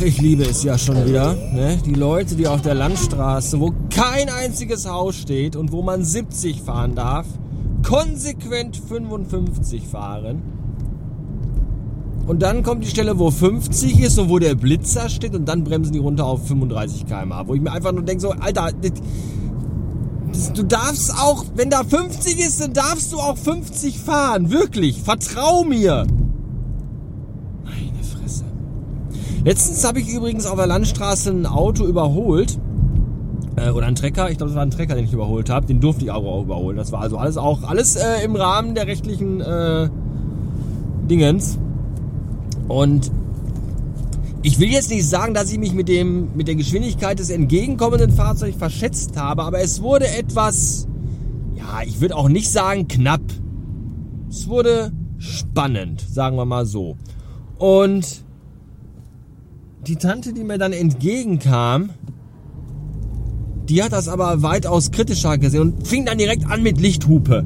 ich 0.00 0.20
liebe 0.20 0.44
es 0.44 0.62
ja 0.62 0.78
schon 0.78 1.04
wieder. 1.06 1.34
Ne? 1.34 1.78
Die 1.84 1.94
Leute, 1.94 2.34
die 2.34 2.46
auf 2.46 2.62
der 2.62 2.74
Landstraße, 2.74 3.60
wo 3.60 3.74
kein 3.90 4.28
einziges 4.28 4.88
Haus 4.88 5.16
steht 5.16 5.56
und 5.56 5.72
wo 5.72 5.82
man 5.82 6.04
70 6.04 6.62
fahren 6.62 6.94
darf, 6.94 7.26
konsequent 7.82 8.76
55 8.76 9.86
fahren. 9.86 10.42
Und 12.26 12.42
dann 12.42 12.62
kommt 12.62 12.84
die 12.84 12.88
Stelle, 12.88 13.18
wo 13.18 13.30
50 13.30 14.00
ist 14.00 14.18
und 14.18 14.28
wo 14.28 14.38
der 14.38 14.54
Blitzer 14.54 15.08
steht 15.08 15.34
und 15.34 15.46
dann 15.46 15.64
bremsen 15.64 15.92
die 15.92 15.98
runter 15.98 16.24
auf 16.24 16.46
35 16.46 17.06
km/h. 17.06 17.48
Wo 17.48 17.54
ich 17.54 17.60
mir 17.60 17.72
einfach 17.72 17.92
nur 17.92 18.02
denke, 18.02 18.20
so, 18.20 18.30
Alter, 18.30 18.70
du 20.54 20.62
darfst 20.62 21.12
auch, 21.18 21.44
wenn 21.56 21.70
da 21.70 21.82
50 21.82 22.38
ist, 22.38 22.60
dann 22.60 22.72
darfst 22.72 23.12
du 23.12 23.18
auch 23.18 23.36
50 23.36 23.98
fahren. 23.98 24.50
Wirklich, 24.50 25.02
vertrau 25.02 25.64
mir. 25.64 26.06
Letztens 29.44 29.84
habe 29.84 30.00
ich 30.00 30.08
übrigens 30.08 30.46
auf 30.46 30.56
der 30.56 30.66
Landstraße 30.66 31.30
ein 31.30 31.46
Auto 31.46 31.84
überholt. 31.84 32.58
Äh, 33.56 33.70
oder 33.70 33.86
ein 33.86 33.96
Trecker, 33.96 34.30
ich 34.30 34.38
glaube, 34.38 34.50
das 34.50 34.56
war 34.56 34.62
ein 34.62 34.70
Trecker, 34.70 34.94
den 34.94 35.04
ich 35.04 35.12
überholt 35.12 35.50
habe. 35.50 35.66
Den 35.66 35.80
durfte 35.80 36.04
ich 36.04 36.10
auch 36.10 36.42
überholen. 36.42 36.76
Das 36.76 36.92
war 36.92 37.00
also 37.00 37.18
alles 37.18 37.36
auch, 37.36 37.64
alles 37.64 37.96
äh, 37.96 38.24
im 38.24 38.36
Rahmen 38.36 38.74
der 38.74 38.86
rechtlichen 38.86 39.40
äh, 39.40 39.88
Dingens. 41.08 41.58
Und 42.68 43.10
ich 44.42 44.58
will 44.58 44.70
jetzt 44.70 44.90
nicht 44.90 45.08
sagen, 45.08 45.34
dass 45.34 45.52
ich 45.52 45.58
mich 45.58 45.72
mit, 45.72 45.88
dem, 45.88 46.34
mit 46.34 46.48
der 46.48 46.54
Geschwindigkeit 46.54 47.18
des 47.18 47.30
entgegenkommenden 47.30 48.10
Fahrzeugs 48.10 48.56
verschätzt 48.56 49.16
habe, 49.16 49.42
aber 49.42 49.60
es 49.60 49.82
wurde 49.82 50.08
etwas, 50.08 50.88
ja, 51.54 51.82
ich 51.84 52.00
würde 52.00 52.16
auch 52.16 52.28
nicht 52.28 52.50
sagen 52.50 52.88
knapp. 52.88 53.22
Es 54.28 54.48
wurde 54.48 54.92
spannend, 55.18 56.00
sagen 56.00 56.36
wir 56.36 56.44
mal 56.44 56.66
so. 56.66 56.96
Und 57.58 58.24
die 59.86 59.96
Tante, 59.96 60.32
die 60.32 60.44
mir 60.44 60.58
dann 60.58 60.72
entgegenkam, 60.72 61.90
die 63.68 63.82
hat 63.82 63.92
das 63.92 64.08
aber 64.08 64.42
weitaus 64.42 64.90
kritischer 64.90 65.38
gesehen 65.38 65.60
und 65.60 65.86
fing 65.86 66.04
dann 66.04 66.18
direkt 66.18 66.46
an 66.46 66.62
mit 66.62 66.80
Lichthupe. 66.80 67.44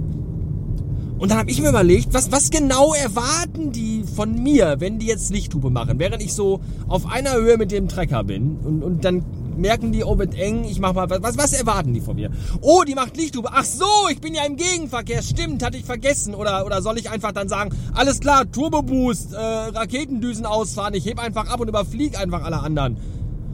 Und 1.19 1.31
dann 1.31 1.39
habe 1.39 1.51
ich 1.51 1.63
mir 1.63 1.71
überlegt, 1.71 2.13
was, 2.13 2.31
was 2.31 2.51
genau 2.51 2.93
erwarten 2.93 3.73
die 3.73 4.05
von 4.05 4.43
mir, 4.43 4.77
wenn 4.81 4.99
die 4.99 5.07
jetzt 5.07 5.31
Lichthupe 5.31 5.71
machen, 5.71 5.99
während 5.99 6.23
ich 6.23 6.35
so 6.35 6.61
auf 6.89 7.07
einer 7.07 7.35
Höhe 7.35 7.57
mit 7.57 7.73
dem 7.73 7.89
Trecker 7.89 8.23
bin 8.25 8.57
und, 8.57 8.83
und 8.83 9.05
dann 9.05 9.25
merken 9.57 9.93
die, 9.93 10.05
oh, 10.05 10.19
wird 10.19 10.35
eng, 10.35 10.65
ich 10.65 10.81
mach 10.81 10.95
mal, 10.95 11.09
was, 11.09 11.39
was 11.39 11.53
erwarten 11.53 11.95
die 11.95 12.01
von 12.01 12.17
mir? 12.17 12.31
Oh, 12.61 12.83
die 12.87 12.95
macht 12.95 13.17
Lichthupe. 13.17 13.49
Ach 13.53 13.65
so, 13.65 13.87
ich 14.11 14.21
bin 14.21 14.35
ja 14.35 14.45
im 14.45 14.57
Gegenverkehr. 14.57 15.23
Stimmt, 15.23 15.63
hatte 15.63 15.77
ich 15.77 15.85
vergessen. 15.85 16.35
Oder, 16.35 16.67
oder 16.67 16.83
soll 16.83 16.99
ich 16.99 17.11
einfach 17.11 17.33
dann 17.33 17.49
sagen, 17.49 17.71
alles 17.95 18.21
klar, 18.21 18.51
Turbo 18.51 18.83
Boost, 18.83 19.33
äh, 19.33 19.37
Raketendüsen 19.39 20.47
ausfahren, 20.47 20.95
ich 20.95 21.07
heb 21.07 21.19
einfach 21.19 21.49
ab 21.49 21.61
und 21.61 21.69
überflieg 21.69 22.19
einfach 22.19 22.45
alle 22.45 22.61
anderen. 22.61 22.97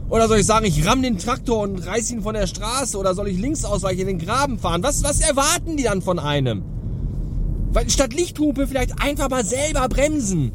Oder 0.09 0.27
soll 0.27 0.39
ich 0.39 0.45
sagen, 0.45 0.65
ich 0.65 0.85
ramm 0.85 1.01
den 1.01 1.17
Traktor 1.17 1.61
und 1.61 1.87
reiß 1.87 2.11
ihn 2.11 2.21
von 2.21 2.35
der 2.35 2.47
Straße? 2.47 2.97
Oder 2.97 3.15
soll 3.15 3.29
ich 3.29 3.39
links 3.39 3.65
ausweichen, 3.65 4.01
in 4.01 4.07
den 4.07 4.19
Graben 4.19 4.59
fahren? 4.59 4.83
Was, 4.83 5.03
was 5.03 5.21
erwarten 5.21 5.77
die 5.77 5.83
dann 5.83 6.01
von 6.01 6.19
einem? 6.19 6.63
Weil 7.71 7.89
statt 7.89 8.13
Lichthupe 8.13 8.67
vielleicht 8.67 9.01
einfach 9.01 9.29
mal 9.29 9.43
selber 9.43 9.89
bremsen. 9.89 10.51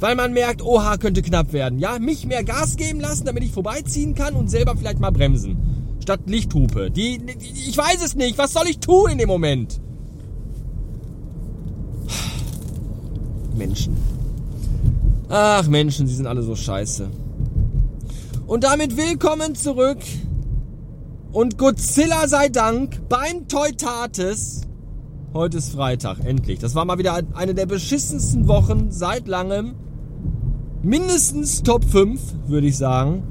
Weil 0.00 0.14
man 0.14 0.32
merkt, 0.32 0.62
oha, 0.62 0.96
könnte 0.96 1.22
knapp 1.22 1.52
werden. 1.52 1.78
Ja, 1.78 1.98
mich 1.98 2.26
mehr 2.26 2.44
Gas 2.44 2.76
geben 2.76 3.00
lassen, 3.00 3.24
damit 3.24 3.42
ich 3.42 3.50
vorbeiziehen 3.50 4.14
kann 4.14 4.34
und 4.34 4.48
selber 4.48 4.76
vielleicht 4.76 5.00
mal 5.00 5.10
bremsen. 5.10 5.96
Statt 6.00 6.20
Lichthupe. 6.26 6.90
Die, 6.90 7.18
die 7.18 7.68
ich 7.68 7.76
weiß 7.76 8.04
es 8.04 8.14
nicht. 8.14 8.38
Was 8.38 8.52
soll 8.52 8.68
ich 8.68 8.78
tun 8.78 9.10
in 9.10 9.18
dem 9.18 9.28
Moment? 9.28 9.80
Menschen. 13.56 13.96
Ach 15.28 15.66
Menschen, 15.66 16.06
sie 16.06 16.14
sind 16.14 16.26
alle 16.26 16.42
so 16.42 16.54
scheiße. 16.54 17.08
Und 18.46 18.64
damit 18.64 18.96
willkommen 18.96 19.54
zurück. 19.56 19.98
Und 21.32 21.58
Godzilla 21.58 22.28
sei 22.28 22.48
Dank 22.48 23.08
beim 23.08 23.48
Teutates 23.48 24.62
Heute 25.34 25.58
ist 25.58 25.72
Freitag, 25.72 26.24
endlich. 26.24 26.58
Das 26.58 26.74
war 26.74 26.86
mal 26.86 26.96
wieder 26.96 27.20
eine 27.34 27.54
der 27.54 27.66
beschissensten 27.66 28.48
Wochen 28.48 28.90
seit 28.90 29.28
langem. 29.28 29.74
Mindestens 30.88 31.62
Top 31.62 31.84
5, 31.84 32.18
würde 32.46 32.66
ich 32.66 32.78
sagen. 32.78 33.22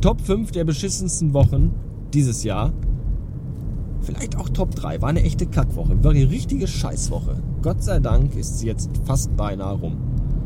Top 0.00 0.20
5 0.20 0.52
der 0.52 0.62
beschissensten 0.62 1.34
Wochen 1.34 1.74
dieses 2.14 2.44
Jahr. 2.44 2.72
Vielleicht 4.00 4.36
auch 4.36 4.48
Top 4.48 4.76
3. 4.76 5.02
War 5.02 5.08
eine 5.08 5.24
echte 5.24 5.46
Kackwoche. 5.46 6.04
War 6.04 6.12
eine 6.12 6.30
richtige 6.30 6.68
Scheißwoche. 6.68 7.42
Gott 7.62 7.82
sei 7.82 7.98
Dank 7.98 8.36
ist 8.36 8.60
sie 8.60 8.68
jetzt 8.68 8.90
fast 9.06 9.36
beinahe 9.36 9.74
rum. 9.74 9.96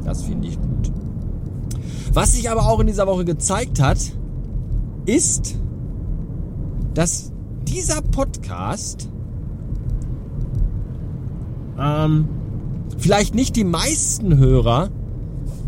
Das 0.06 0.22
finde 0.22 0.48
ich 0.48 0.58
gut. 0.58 0.90
Was 2.14 2.32
sich 2.32 2.50
aber 2.50 2.62
auch 2.62 2.80
in 2.80 2.86
dieser 2.86 3.06
Woche 3.06 3.26
gezeigt 3.26 3.82
hat, 3.82 3.98
ist, 5.04 5.60
dass 6.94 7.30
dieser 7.68 8.00
Podcast 8.00 9.10
ähm, 11.78 12.26
vielleicht 12.96 13.34
nicht 13.34 13.54
die 13.54 13.64
meisten 13.64 14.38
Hörer, 14.38 14.88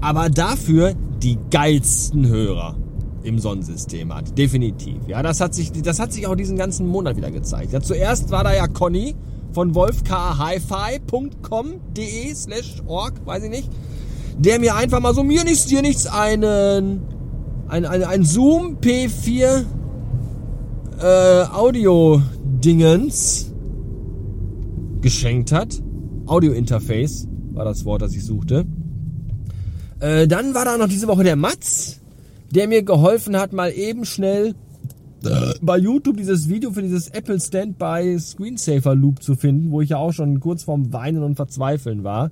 aber 0.01 0.31
dafür 0.31 0.95
die 1.23 1.39
geilsten 1.51 2.27
Hörer 2.27 2.77
im 3.23 3.39
Sonnensystem 3.39 4.15
hat. 4.15 4.39
Definitiv. 4.39 4.97
Ja, 5.09 5.23
das 5.23 5.41
hat 5.41 5.55
sich, 5.55 5.73
das 5.73 5.99
hat 5.99 6.13
sich 6.13 6.27
auch 6.27 6.37
diesen 6.37 6.57
ganzen 6.57 6.87
Monat 6.87 7.17
wieder 7.17 7.31
gezeigt. 7.31 7.73
Ja, 7.73 7.81
zuerst 7.81 8.31
war 8.31 8.45
da 8.45 8.55
ja 8.55 8.69
Conny 8.69 9.15
von 9.53 9.75
wolfkhifi.com.de 9.75 12.35
slash 12.35 12.83
org, 12.87 13.15
weiß 13.25 13.45
ich 13.45 13.51
nicht, 13.51 13.71
der 14.39 14.61
mir 14.61 14.77
einfach 14.77 15.01
mal 15.01 15.15
so 15.15 15.25
mir 15.25 15.45
nichts, 15.45 15.67
dir 15.67 15.83
nichts 15.83 16.07
einen, 16.07 17.01
ein, 17.69 17.85
ein, 17.85 18.05
ein 18.05 18.25
Zoom 18.25 18.79
P4 18.81 19.65
äh, 21.01 21.45
Audio 21.53 22.23
Dingens 22.45 23.53
geschenkt 25.01 25.53
hat. 25.53 25.83
Audio-Interface 26.27 27.29
war 27.53 27.65
das 27.65 27.85
Wort, 27.85 28.03
das 28.03 28.15
ich 28.15 28.25
suchte. 28.25 28.67
Äh, 30.01 30.29
dann 30.29 30.55
war 30.55 30.65
da 30.65 30.77
noch 30.77 30.89
diese 30.89 31.09
Woche 31.09 31.25
der 31.25 31.37
Mats, 31.37 32.01
der 32.51 32.69
mir 32.69 32.83
geholfen 32.83 33.37
hat, 33.37 33.53
mal 33.53 33.73
eben 33.73 34.05
schnell 34.05 34.55
bei 35.61 35.79
YouTube 35.79 36.17
dieses 36.17 36.49
Video 36.49 36.71
für 36.71 36.83
dieses 36.83 37.09
Apple 37.09 37.41
Standby 37.41 38.19
Screensaver 38.19 38.95
Loop 38.95 39.23
zu 39.23 39.35
finden, 39.35 39.71
wo 39.71 39.81
ich 39.81 39.91
ja 39.91 39.99
auch 39.99 40.13
schon 40.13 40.41
kurz 40.41 40.65
vorm 40.65 40.93
Weinen 40.93 41.23
und 41.23 41.37
Verzweifeln 41.37 42.05
war. 42.05 42.31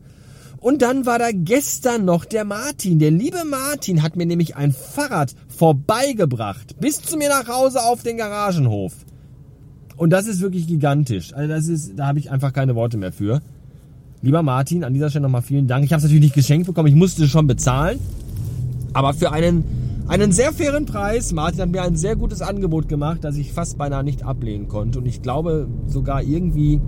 Und 0.60 0.80
dann 0.80 1.04
war 1.04 1.18
da 1.18 1.30
gestern 1.32 2.04
noch 2.04 2.24
der 2.24 2.44
Martin. 2.44 2.98
Der 2.98 3.10
liebe 3.10 3.44
Martin 3.44 4.02
hat 4.02 4.16
mir 4.16 4.24
nämlich 4.26 4.56
ein 4.56 4.72
Fahrrad 4.72 5.34
vorbeigebracht. 5.48 6.80
Bis 6.80 7.02
zu 7.02 7.16
mir 7.16 7.28
nach 7.28 7.48
Hause 7.48 7.82
auf 7.82 8.02
den 8.02 8.16
Garagenhof. 8.16 8.94
Und 9.96 10.10
das 10.10 10.26
ist 10.26 10.40
wirklich 10.40 10.66
gigantisch. 10.66 11.34
Also 11.34 11.48
das 11.48 11.68
ist, 11.68 11.92
da 11.96 12.06
habe 12.06 12.18
ich 12.18 12.30
einfach 12.30 12.52
keine 12.52 12.74
Worte 12.74 12.96
mehr 12.96 13.12
für. 13.12 13.42
Lieber 14.24 14.42
Martin, 14.42 14.84
an 14.84 14.94
dieser 14.94 15.10
Stelle 15.10 15.24
nochmal 15.24 15.42
vielen 15.42 15.66
Dank. 15.66 15.84
Ich 15.84 15.92
habe 15.92 15.98
es 15.98 16.04
natürlich 16.04 16.22
nicht 16.22 16.34
geschenkt 16.34 16.66
bekommen, 16.66 16.88
ich 16.88 16.94
musste 16.94 17.28
schon 17.28 17.46
bezahlen. 17.46 18.00
Aber 18.94 19.12
für 19.12 19.32
einen, 19.32 19.64
einen 20.08 20.32
sehr 20.32 20.54
fairen 20.54 20.86
Preis. 20.86 21.32
Martin 21.32 21.60
hat 21.60 21.68
mir 21.68 21.82
ein 21.82 21.96
sehr 21.96 22.16
gutes 22.16 22.40
Angebot 22.40 22.88
gemacht, 22.88 23.18
das 23.20 23.36
ich 23.36 23.52
fast 23.52 23.76
beinahe 23.76 24.02
nicht 24.02 24.22
ablehnen 24.22 24.66
konnte. 24.66 25.00
Und 25.00 25.04
ich 25.04 25.20
glaube 25.20 25.68
sogar 25.86 26.22
irgendwie, 26.22 26.80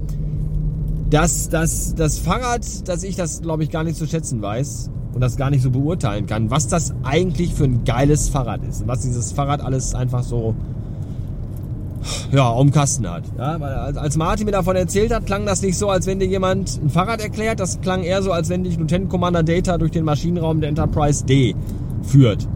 dass, 1.10 1.50
dass 1.50 1.94
das 1.94 2.18
Fahrrad, 2.18 2.88
dass 2.88 3.02
ich 3.02 3.16
das, 3.16 3.42
glaube 3.42 3.64
ich, 3.64 3.70
gar 3.70 3.84
nicht 3.84 3.98
zu 3.98 4.06
schätzen 4.06 4.40
weiß 4.40 4.90
und 5.12 5.20
das 5.20 5.36
gar 5.36 5.50
nicht 5.50 5.62
so 5.62 5.70
beurteilen 5.70 6.24
kann, 6.24 6.50
was 6.50 6.68
das 6.68 6.94
eigentlich 7.02 7.52
für 7.52 7.64
ein 7.64 7.84
geiles 7.84 8.30
Fahrrad 8.30 8.64
ist. 8.64 8.80
Und 8.80 8.88
was 8.88 9.02
dieses 9.02 9.32
Fahrrad 9.32 9.60
alles 9.60 9.94
einfach 9.94 10.22
so 10.22 10.54
ja, 12.32 12.48
um 12.48 12.70
Kasten 12.70 13.08
hat. 13.08 13.24
Ja, 13.38 13.56
als 13.56 14.16
Martin 14.16 14.46
mir 14.46 14.52
davon 14.52 14.76
erzählt 14.76 15.12
hat, 15.14 15.26
klang 15.26 15.46
das 15.46 15.62
nicht 15.62 15.78
so, 15.78 15.88
als 15.88 16.06
wenn 16.06 16.18
dir 16.18 16.26
jemand 16.26 16.80
ein 16.82 16.90
Fahrrad 16.90 17.20
erklärt. 17.20 17.60
Das 17.60 17.80
klang 17.80 18.02
eher 18.02 18.22
so, 18.22 18.32
als 18.32 18.48
wenn 18.48 18.64
dich 18.64 18.76
Lieutenant 18.76 19.10
Commander 19.10 19.42
Data 19.42 19.78
durch 19.78 19.92
den 19.92 20.04
Maschinenraum 20.04 20.60
der 20.60 20.70
Enterprise 20.70 21.24
D 21.24 21.54
führt. 22.02 22.46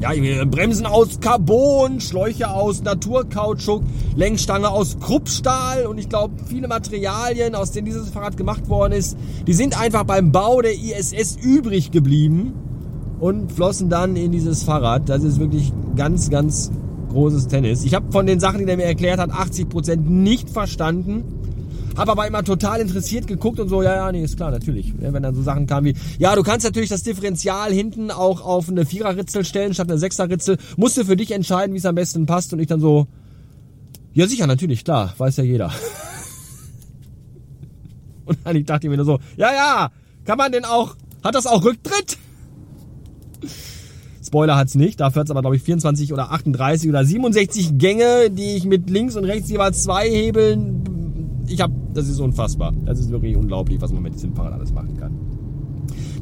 Ja, 0.00 0.10
Bremsen 0.46 0.84
aus 0.86 1.20
Carbon, 1.20 2.00
Schläuche 2.00 2.50
aus 2.50 2.82
Naturkautschuk, 2.82 3.84
Lenkstange 4.16 4.68
aus 4.68 4.98
Kruppstahl 4.98 5.86
und 5.86 5.96
ich 5.96 6.08
glaube 6.08 6.34
viele 6.44 6.66
Materialien, 6.66 7.54
aus 7.54 7.70
denen 7.70 7.84
dieses 7.84 8.10
Fahrrad 8.10 8.36
gemacht 8.36 8.68
worden 8.68 8.94
ist, 8.94 9.16
die 9.46 9.52
sind 9.52 9.80
einfach 9.80 10.02
beim 10.02 10.32
Bau 10.32 10.60
der 10.60 10.72
ISS 10.72 11.36
übrig 11.40 11.92
geblieben 11.92 12.52
und 13.20 13.52
flossen 13.52 13.90
dann 13.90 14.16
in 14.16 14.32
dieses 14.32 14.64
Fahrrad. 14.64 15.08
Das 15.08 15.22
ist 15.22 15.38
wirklich 15.38 15.72
ganz, 15.94 16.30
ganz 16.30 16.72
großes 17.12 17.48
Tennis. 17.48 17.84
Ich 17.84 17.94
habe 17.94 18.10
von 18.10 18.26
den 18.26 18.40
Sachen, 18.40 18.58
die 18.58 18.70
er 18.70 18.76
mir 18.76 18.84
erklärt 18.84 19.18
hat, 19.18 19.30
80% 19.30 19.96
nicht 19.96 20.50
verstanden. 20.50 21.24
Habe 21.96 22.12
aber 22.12 22.26
immer 22.26 22.42
total 22.42 22.80
interessiert 22.80 23.26
geguckt 23.26 23.60
und 23.60 23.68
so, 23.68 23.82
ja, 23.82 23.94
ja, 23.94 24.12
nee, 24.12 24.24
ist 24.24 24.36
klar, 24.36 24.50
natürlich. 24.50 24.94
Wenn 24.98 25.22
dann 25.22 25.34
so 25.34 25.42
Sachen 25.42 25.66
kamen 25.66 25.88
wie, 25.88 25.94
ja, 26.18 26.34
du 26.34 26.42
kannst 26.42 26.64
natürlich 26.64 26.88
das 26.88 27.02
Differential 27.02 27.70
hinten 27.70 28.10
auch 28.10 28.40
auf 28.40 28.68
eine 28.68 28.86
Viererritzel 28.86 29.44
stellen 29.44 29.74
statt 29.74 29.90
eine 29.90 29.98
Sechserritzel. 29.98 30.56
Musst 30.76 30.96
du 30.96 31.04
für 31.04 31.16
dich 31.16 31.32
entscheiden, 31.32 31.74
wie 31.74 31.78
es 31.78 31.86
am 31.86 31.94
besten 31.94 32.24
passt. 32.24 32.52
Und 32.54 32.60
ich 32.60 32.66
dann 32.66 32.80
so, 32.80 33.08
ja 34.14 34.26
sicher, 34.26 34.46
natürlich, 34.46 34.84
klar, 34.84 35.12
weiß 35.18 35.36
ja 35.36 35.44
jeder. 35.44 35.70
und 38.24 38.38
dann 38.44 38.64
dachte 38.64 38.86
ich 38.86 38.90
mir 38.90 38.96
nur 38.96 39.06
so, 39.06 39.18
ja, 39.36 39.52
ja, 39.52 39.90
kann 40.24 40.38
man 40.38 40.50
denn 40.50 40.64
auch, 40.64 40.96
hat 41.22 41.34
das 41.34 41.46
auch 41.46 41.62
Rücktritt? 41.62 42.16
Spoiler 44.32 44.56
hat's 44.56 44.76
nicht. 44.76 44.98
Dafür 44.98 45.20
hat's 45.20 45.30
aber, 45.30 45.42
glaube 45.42 45.56
ich, 45.56 45.62
24 45.62 46.10
oder 46.10 46.32
38 46.32 46.88
oder 46.88 47.04
67 47.04 47.76
Gänge, 47.76 48.30
die 48.30 48.56
ich 48.56 48.64
mit 48.64 48.88
links 48.88 49.14
und 49.14 49.26
rechts 49.26 49.50
jeweils 49.50 49.82
zwei 49.82 50.08
Hebeln. 50.08 51.44
Ich 51.48 51.60
habe, 51.60 51.74
das 51.92 52.08
ist 52.08 52.18
unfassbar. 52.18 52.72
Das 52.86 52.98
ist 52.98 53.10
wirklich 53.10 53.36
unglaublich, 53.36 53.78
was 53.82 53.92
man 53.92 54.02
mit 54.02 54.14
diesem 54.14 54.34
Fahrrad 54.34 54.54
alles 54.54 54.72
machen 54.72 54.96
kann. 54.96 55.12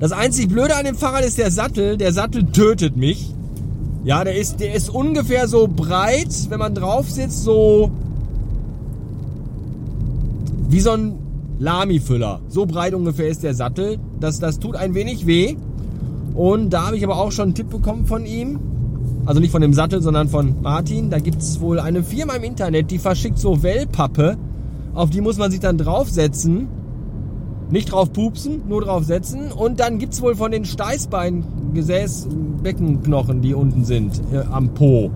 Das 0.00 0.10
einzig 0.10 0.48
Blöde 0.48 0.74
an 0.74 0.86
dem 0.86 0.96
Fahrrad 0.96 1.24
ist 1.24 1.38
der 1.38 1.52
Sattel. 1.52 1.96
Der 1.98 2.12
Sattel 2.12 2.46
tötet 2.46 2.96
mich. 2.96 3.32
Ja, 4.02 4.24
der 4.24 4.36
ist, 4.36 4.58
der 4.58 4.74
ist 4.74 4.90
ungefähr 4.90 5.46
so 5.46 5.68
breit, 5.68 6.34
wenn 6.48 6.58
man 6.58 6.74
drauf 6.74 7.08
sitzt, 7.08 7.44
so 7.44 7.92
wie 10.68 10.80
so 10.80 10.90
ein 10.90 11.14
Lami-Füller. 11.60 12.40
So 12.48 12.66
breit 12.66 12.92
ungefähr 12.92 13.28
ist 13.28 13.44
der 13.44 13.54
Sattel. 13.54 14.00
Das, 14.18 14.40
das 14.40 14.58
tut 14.58 14.74
ein 14.74 14.94
wenig 14.94 15.28
weh. 15.28 15.54
Und 16.34 16.70
da 16.70 16.86
habe 16.86 16.96
ich 16.96 17.04
aber 17.04 17.18
auch 17.18 17.32
schon 17.32 17.44
einen 17.44 17.54
Tipp 17.54 17.70
bekommen 17.70 18.06
von 18.06 18.26
ihm. 18.26 18.58
Also 19.26 19.40
nicht 19.40 19.50
von 19.50 19.62
dem 19.62 19.74
Sattel, 19.74 20.00
sondern 20.02 20.28
von 20.28 20.62
Martin. 20.62 21.10
Da 21.10 21.18
gibt 21.18 21.42
es 21.42 21.60
wohl 21.60 21.78
eine 21.78 22.02
Firma 22.02 22.34
im 22.34 22.44
Internet, 22.44 22.90
die 22.90 22.98
verschickt 22.98 23.38
so 23.38 23.62
Wellpappe. 23.62 24.36
Auf 24.94 25.10
die 25.10 25.20
muss 25.20 25.38
man 25.38 25.50
sich 25.50 25.60
dann 25.60 25.78
draufsetzen 25.78 26.68
nicht 27.70 27.92
drauf 27.92 28.12
pupsen, 28.12 28.62
nur 28.68 28.82
drauf 28.82 29.04
setzen. 29.04 29.52
Und 29.52 29.80
dann 29.80 29.98
gibt 29.98 30.12
es 30.12 30.22
wohl 30.22 30.34
von 30.34 30.50
den 30.50 30.64
Steißbein, 30.64 31.44
Gesäß, 31.74 32.28
Beckenknochen, 32.62 33.40
die 33.40 33.54
unten 33.54 33.84
sind, 33.84 34.20
äh, 34.32 34.38
am 34.50 34.74
Po. 34.74 35.10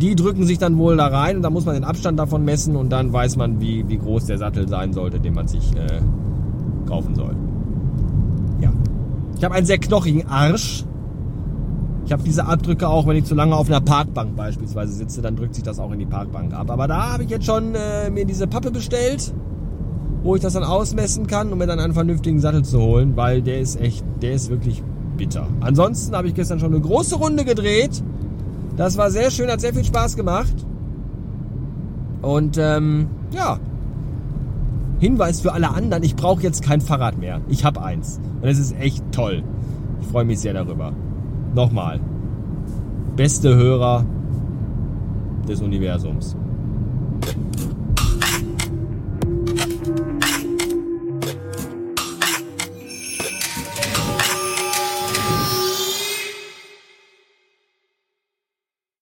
Die 0.00 0.14
drücken 0.14 0.44
sich 0.44 0.58
dann 0.58 0.76
wohl 0.78 0.96
da 0.96 1.06
rein 1.06 1.36
und 1.36 1.42
da 1.42 1.50
muss 1.50 1.64
man 1.64 1.74
den 1.74 1.84
Abstand 1.84 2.18
davon 2.18 2.44
messen 2.44 2.76
und 2.76 2.90
dann 2.90 3.12
weiß 3.12 3.36
man, 3.36 3.60
wie, 3.60 3.88
wie 3.88 3.96
groß 3.96 4.26
der 4.26 4.38
Sattel 4.38 4.68
sein 4.68 4.92
sollte, 4.92 5.20
den 5.20 5.34
man 5.34 5.48
sich 5.48 5.74
äh, 5.74 6.00
kaufen 6.86 7.14
soll. 7.14 7.34
Ich 9.36 9.44
habe 9.44 9.54
einen 9.54 9.66
sehr 9.66 9.78
knochigen 9.78 10.26
Arsch. 10.28 10.84
Ich 12.04 12.12
habe 12.12 12.22
diese 12.22 12.46
Abdrücke 12.46 12.88
auch, 12.88 13.06
wenn 13.06 13.16
ich 13.16 13.24
zu 13.24 13.34
lange 13.34 13.56
auf 13.56 13.68
einer 13.68 13.80
Parkbank 13.80 14.36
beispielsweise 14.36 14.92
sitze, 14.92 15.22
dann 15.22 15.36
drückt 15.36 15.54
sich 15.54 15.64
das 15.64 15.78
auch 15.78 15.90
in 15.90 15.98
die 15.98 16.06
Parkbank 16.06 16.54
ab. 16.54 16.70
Aber 16.70 16.86
da 16.86 17.12
habe 17.12 17.24
ich 17.24 17.30
jetzt 17.30 17.46
schon 17.46 17.74
äh, 17.74 18.10
mir 18.10 18.24
diese 18.24 18.46
Pappe 18.46 18.70
bestellt 18.70 19.32
wo 20.26 20.34
ich 20.34 20.42
das 20.42 20.54
dann 20.54 20.64
ausmessen 20.64 21.28
kann, 21.28 21.52
um 21.52 21.58
mir 21.58 21.66
dann 21.66 21.78
einen 21.78 21.94
vernünftigen 21.94 22.40
Sattel 22.40 22.64
zu 22.64 22.80
holen, 22.80 23.16
weil 23.16 23.42
der 23.42 23.60
ist 23.60 23.80
echt, 23.80 24.04
der 24.22 24.32
ist 24.32 24.50
wirklich 24.50 24.82
bitter. 25.16 25.46
Ansonsten 25.60 26.16
habe 26.16 26.26
ich 26.26 26.34
gestern 26.34 26.58
schon 26.58 26.74
eine 26.74 26.80
große 26.80 27.14
Runde 27.14 27.44
gedreht. 27.44 28.02
Das 28.76 28.98
war 28.98 29.10
sehr 29.10 29.30
schön, 29.30 29.48
hat 29.48 29.60
sehr 29.60 29.72
viel 29.72 29.84
Spaß 29.84 30.16
gemacht. 30.16 30.54
Und 32.22 32.58
ähm, 32.58 33.06
ja, 33.30 33.60
Hinweis 34.98 35.40
für 35.40 35.52
alle 35.52 35.70
anderen, 35.70 36.02
ich 36.02 36.16
brauche 36.16 36.42
jetzt 36.42 36.62
kein 36.62 36.80
Fahrrad 36.80 37.18
mehr. 37.18 37.40
Ich 37.48 37.64
habe 37.64 37.82
eins. 37.82 38.18
Und 38.40 38.48
es 38.48 38.58
ist 38.58 38.78
echt 38.78 39.04
toll. 39.12 39.42
Ich 40.00 40.06
freue 40.06 40.24
mich 40.24 40.40
sehr 40.40 40.54
darüber. 40.54 40.92
Nochmal. 41.54 42.00
Beste 43.14 43.54
Hörer 43.54 44.04
des 45.48 45.60
Universums. 45.60 46.36